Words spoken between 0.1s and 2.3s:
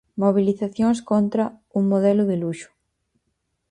Mobilizacións contra "un modelo